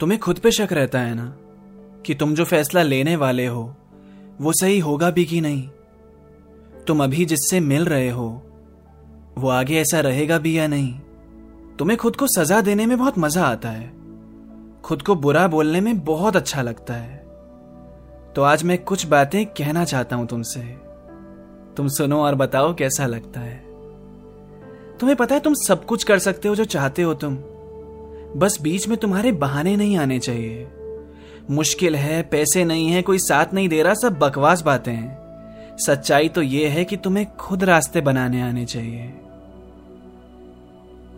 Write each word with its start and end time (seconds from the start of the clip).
तुम्हें 0.00 0.20
खुद 0.20 0.38
पे 0.38 0.50
शक 0.50 0.68
रहता 0.72 1.00
है 1.00 1.14
ना? 1.14 1.36
कि 2.06 2.14
तुम 2.14 2.34
जो 2.34 2.44
फैसला 2.44 2.82
लेने 2.82 3.16
वाले 3.16 3.46
हो, 3.46 3.74
वो 4.40 4.52
सही 4.52 4.78
होगा 4.78 5.10
भी 5.10 5.24
कि 5.24 5.40
नहीं? 5.40 5.68
तुम 6.86 7.04
अभी 7.04 7.24
जिससे 7.24 7.60
मिल 7.60 7.84
रहे 7.84 8.10
हो, 8.10 8.42
वो 9.38 9.48
आगे 9.48 9.80
ऐसा 9.80 10.00
रहेगा 10.00 10.38
भी 10.38 10.58
या 10.58 10.66
नहीं? 10.66 11.00
तुम्हें 11.78 11.98
खुद 11.98 12.16
को 12.16 12.26
सजा 12.26 12.60
देने 12.60 12.86
में 12.86 12.98
बहुत 12.98 13.18
मज़ा 13.18 13.44
आता 13.44 13.68
है। 13.68 13.92
खुद 14.84 15.02
को 15.02 15.14
बुरा 15.14 15.48
बोलने 15.48 15.80
में 15.80 16.00
बहुत 16.00 16.36
अच्छा 16.36 16.62
लगता 16.62 16.94
है। 16.94 17.16
तो 18.34 18.42
आज 18.42 18.64
मैं 18.64 18.84
कुछ 18.84 19.06
बातें 19.06 19.46
कहना 19.46 19.84
चाहता 19.84 20.16
हूँ 20.16 20.26
तुमसे। 20.26 20.60
तुम 21.76 21.88
सुनो 21.88 22.22
और 22.22 22.34
बताओ 22.34 22.74
कैसा 22.74 23.06
लगता 23.06 23.40
है। 23.40 23.56
तुम्हें 24.98 25.16
पता 25.16 25.34
है 25.34 25.40
तुम 25.40 25.54
सब 25.54 25.84
कुछ 25.84 26.04
कर 26.04 26.18
सकते 26.18 26.48
हो 26.48 26.54
जो 26.54 26.64
चाहते 26.64 27.02
हो 27.02 27.14
तुम। 27.14 27.38
बस 28.36 28.58
बीच 28.62 28.88
में 28.88 28.98
तुम्हारे 28.98 29.32
बहाने 29.32 29.76
नहीं 29.76 29.96
आने 29.96 30.18
चाहिए। 30.18 30.68
मुश्किल 31.50 31.96
है, 31.96 32.22
पैसे 32.22 32.64
नहीं 32.64 32.88
है, 32.88 33.02
कोई 33.02 33.18
साथ 33.18 33.46
नहीं 33.54 33.68
दे 33.68 33.82
रहा, 33.82 33.94
सब 33.94 34.18
बकवास 34.18 34.62
बातें 34.62 34.92
हैं। 34.92 35.18
सच्चाई 35.86 36.28
तो 36.28 36.42
यह 36.42 36.70
है 36.70 36.84
कि 36.84 36.96
तुम्हें 36.96 37.36
खुद 37.36 37.64
रास्ते 37.64 38.00
बनाने 38.00 38.42
आने 38.42 38.64
चाहिए। 38.64 39.14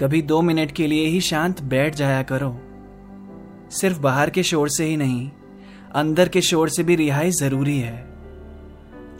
कभी 0.00 0.22
दो 0.22 0.42
मिनट 0.42 0.72
के 0.72 0.86
लिए 0.86 1.06
ही 1.06 1.20
शांत 1.20 1.62
बैठ 1.62 1.94
जाया 1.94 2.22
करो। 2.22 2.60
सिर्फ़ 3.70 4.00
बाहर 4.00 4.30
के 4.30 4.42
शोर 4.42 4.68
से 4.68 4.84
ही 4.84 4.96
नहीं, 4.96 5.30
अंदर 5.94 6.28
के 6.28 6.40
शोर 6.40 6.68
से 6.68 6.82
भी 6.82 6.96
रिहाई 6.96 7.30
ज़रूरी 7.30 7.78
है। 7.78 8.06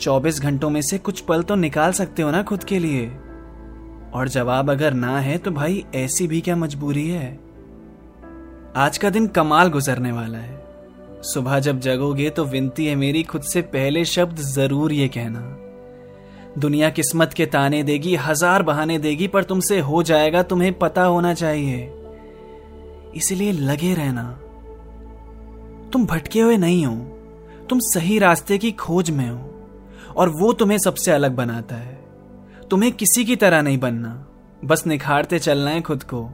24 0.00 0.40
घंटों 0.40 0.70
में 0.70 0.82
से 0.82 0.98
कुछ 0.98 1.20
पल 1.20 1.42
तो 1.42 1.54
निकाल 1.54 1.92
सकते 1.92 2.22
हो 2.22 2.30
ना 2.30 2.42
खुद 2.42 2.64
के 2.64 2.78
लिए? 2.78 3.12
और 4.14 4.28
जवाब 4.28 4.70
अगर 4.70 4.94
ना 4.94 5.20
है 5.20 5.38
तो 5.38 5.50
भाई 5.50 5.84
ऐसी 5.94 6.26
भी 6.26 6.40
क्या 6.40 6.56
मजबूरी 6.56 7.08
है? 7.08 7.47
आज 8.76 8.98
का 8.98 9.10
दिन 9.10 9.26
कमाल 9.26 9.68
गुजरने 9.68 10.12
वाला 10.12 10.38
है। 10.38 10.62
सुबह 11.22 11.58
जब 11.58 11.80
जगोगे 11.80 12.30
तो 12.30 12.44
विनती 12.44 12.86
है 12.86 12.94
मेरी, 12.94 13.22
खुद 13.22 13.42
से 13.42 13.62
पहले 13.62 14.04
शब्द 14.04 14.36
ज़रूर 14.36 14.92
ये 14.92 15.08
कहना। 15.08 15.40
दुनिया 16.60 16.90
किस्मत 16.90 17.32
के 17.32 17.46
ताने 17.46 17.82
देगी, 17.82 18.16
हज़ार 18.16 18.62
बहाने 18.62 18.98
देगी, 18.98 19.28
पर 19.28 19.44
तुमसे 19.44 19.78
हो 19.78 20.02
जाएगा, 20.02 20.42
तुम्हें 20.42 20.78
पता 20.78 21.02
होना 21.02 21.34
चाहिए। 21.34 21.94
इसलिए 23.16 23.52
लगे 23.52 23.94
रहना। 23.94 24.40
तुम 25.92 26.06
भटके 26.06 26.40
हुए 26.40 26.56
नहीं 26.56 26.86
हो। 26.86 26.96
तुम 27.70 27.78
सही 27.78 28.18
रास्ते 28.18 28.58
की 28.58 28.72
खोज 28.72 29.10
में 29.10 29.30
हो। 29.30 29.66
और 30.16 30.28
वो 30.28 30.52
तुम्हें 30.52 30.78
सबसे 30.78 31.10
अलग 31.10 31.34
बनाता 31.34 31.74
है। 31.74 31.98
तुम्हें 32.70 32.92
किसी 32.92 33.24
की 33.24 33.36
तरह 33.36 33.62
नहीं 33.62 33.78
बनना। 33.78 34.26
बस 34.64 34.86
निखारते 34.86 35.38
चलना 35.38 35.70
है 35.70 35.80
खुद 35.80 36.02
को। 36.02 36.30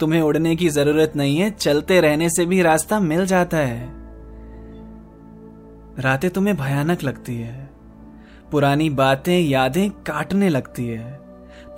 तुम्हें 0.00 0.22
उड़ने 0.22 0.56
की 0.56 0.68
ज़रूरत 0.68 1.12
नहीं 1.16 1.36
है, 1.36 1.50
चलते 1.50 2.00
रहने 2.00 2.30
से 2.30 2.46
भी 2.46 2.62
रास्ता 2.62 3.00
मिल 3.00 3.26
जाता 3.26 3.56
है। 3.56 3.92
रातें 5.98 6.30
तुम्हें 6.30 6.56
भयानक 6.56 7.02
लगती 7.02 7.36
है। 7.36 7.70
पुरानी 8.50 8.90
बातें, 8.90 9.40
यादें 9.40 9.90
काटने 9.90 10.48
लगती 10.48 10.86
है। 10.86 11.20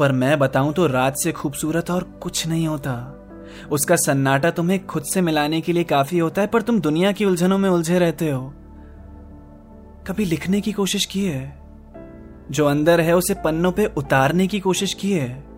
पर 0.00 0.12
मैं 0.12 0.38
बताऊँ 0.38 0.72
तो 0.72 0.86
रात 0.86 1.14
से 1.16 1.32
खूबसूरत 1.32 1.90
और 1.90 2.02
कुछ 2.02 2.46
नहीं 2.46 2.68
होता। 2.68 3.22
उसका 3.70 3.96
सन्नाटा 3.96 4.50
तुम्हें 4.50 4.86
खुद 4.86 5.02
से 5.02 5.20
मिलाने 5.20 5.60
के 5.60 5.72
लिए 5.72 5.84
काफ़ी 5.84 6.18
होता 6.18 6.40
है, 6.42 6.46
पर 6.46 6.62
तुम 6.62 6.80
दुनिया 6.80 7.12
की 7.12 7.24
उलझनों 7.24 7.58
में 7.58 7.70
उलझे 7.70 7.98
रहते 7.98 8.30
हो। 8.30 8.54
कभी 10.06 10.24
लिखने 10.24 10.60
की 10.60 10.72
कोशिश 10.72 11.04
की 11.04 11.24
है? 11.24 11.60
जो 12.50 12.66
अंदर 12.66 13.00
है, 13.00 13.16
उसे 13.16 13.34
पन्नों 13.34 13.72
पे 13.72 13.86
उतारने 13.86 14.46
की 14.46 14.60
कोशिश 14.60 14.94
की 14.94 15.12
है। 15.12 15.55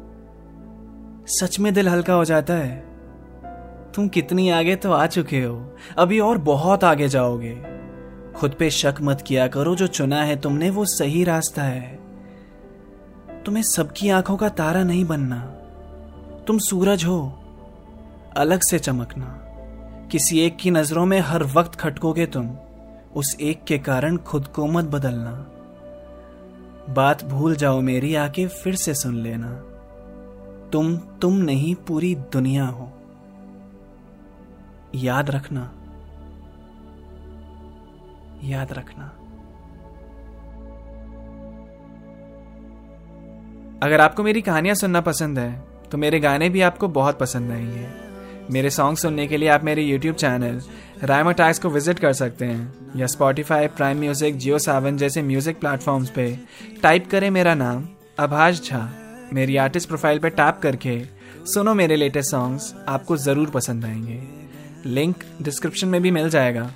सच 1.29 1.59
में 1.59 1.75
दिल 1.75 1.89
हल्का 1.89 2.15
हो 2.15 2.25
जाता 2.25 2.55
है। 2.55 2.85
तुम 3.93 4.09
कितनी 4.09 4.51
आगे 4.51 4.77
तो 4.77 4.93
आ 4.93 5.07
चुके 5.07 5.43
हो। 5.45 5.77
अभी 5.99 6.21
और 6.21 6.39
बहुत 6.39 6.85
आगे 6.85 7.09
जाओगे। 7.09 7.65
खुद 8.37 8.53
पे 8.59 8.71
शक 8.71 8.95
मत 9.01 9.25
किया 9.27 9.49
करो, 9.49 9.77
जो 9.77 9.87
चुना 9.87 10.23
है 10.23 10.41
तुमने 10.41 10.71
वो 10.71 10.85
सही 10.85 11.25
रास्ता 11.25 11.63
है। 11.63 11.99
तुम्हें 13.47 13.63
सबकी 13.63 14.11
आँखों 14.11 14.37
का 14.37 14.49
तारा 14.49 14.83
नहीं 14.83 15.05
बनना। 15.05 15.41
तुम 16.47 16.59
सूरज 16.59 17.05
हो। 17.05 17.45
अलग 18.37 18.61
से 18.61 18.79
चमकना। 18.79 19.45
किसी 20.13 20.41
एक 20.41 20.57
की 20.57 20.71
नज़रों 20.71 21.07
में 21.07 21.21
हर 21.21 21.45
वक्त 21.45 21.75
खटकोगे 21.75 22.27
तुम। 22.27 22.57
उस 23.17 23.37
एक 23.41 23.65
के 23.65 23.79
कारण 23.79 24.17
खुद 24.17 24.47
को 24.47 24.67
मत 24.67 24.85
बदलना। 24.85 25.47
बात 26.93 27.25
भूल 27.25 27.57
जाओ 27.57 27.81
मेरी, 27.81 28.15
आके 28.15 28.47
फिर 28.47 28.75
से 28.75 28.95
सुन 28.95 29.15
लेना। 29.15 29.65
तुम 30.73 30.97
तुम 31.21 31.35
नहीं, 31.35 31.75
पूरी 31.89 32.15
दुनिया 32.33 32.65
हो। 32.67 32.91
याद 34.95 35.31
रखना। 35.31 35.71
याद 38.45 38.73
रखना। 38.73 39.05
अगर 43.83 44.01
आपको 44.01 44.23
मेरी 44.23 44.41
कहानियाँ 44.43 44.75
सुनना 44.75 45.01
पसंद 45.01 45.39
है 45.39 45.51
तो 45.91 45.99
मेरे 45.99 46.21
गाने 46.21 46.49
भी 46.49 46.61
आपको 46.61 46.89
बहुत 46.91 47.19
पसंद 47.19 47.51
आएँगे। 47.51 47.87
मेरे 48.51 48.71
सॉन्ग 48.71 48.99
सुनने 48.99 49.27
के 49.27 49.37
लिए 49.37 49.49
आप 49.49 49.65
मेरे 49.65 49.83
यूट्यूब 49.83 50.15
चैनल 50.17 50.61
रायमा 51.05 51.33
टाइक्स 51.33 51.59
को 51.59 51.69
विज़िट 51.69 51.99
कर 51.99 52.13
सकते 52.13 52.45
हैं, 52.45 52.93
या 52.97 53.07
Spotify 53.07 53.67
Prime 53.69 53.99
Music 53.99 54.37
Jio 54.37 54.59
Saavn 54.59 54.97
जैसे 54.97 55.23
म्यूज़िक 55.23 55.61
प्लेटफॉर्म्स 55.61 56.11
पे 56.11 56.39
टाइप 56.83 57.11
करें 57.11 57.31
मेरा 57.31 57.55
नाम 57.55 57.85
अभाष 58.19 58.63
झा 58.63 58.89
मेरी 59.33 59.57
आर्टिस्ट 59.57 59.89
प्रोफ़ाइल 59.89 60.19
पर 60.19 60.29
टैप 60.29 60.59
करके 60.63 60.99
सुनो 61.53 61.75
मेरे 61.75 61.97
लेटेस्ट 61.97 62.31
सॉन्ग्स 62.31 62.75
आपको 62.89 63.17
ज़रूर 63.17 63.51
पसंद 63.51 63.85
आएँगे। 63.85 64.21
लिंक 64.87 65.25
डिस्क्रिप्शन 65.43 65.89
में 65.89 66.01
भी 66.03 66.11
मिल 66.11 66.29
जाएगा। 66.31 66.71